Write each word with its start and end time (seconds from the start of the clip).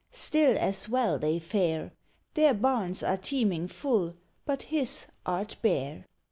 Still 0.09 0.57
as 0.57 0.89
well 0.89 1.19
they 1.19 1.37
fare; 1.37 1.91
Their 2.33 2.55
barns 2.55 3.03
are 3.03 3.17
teeming 3.17 3.67
full; 3.67 4.15
but 4.47 4.63
his 4.63 5.05
art 5.27 5.57
bare. 5.61 6.07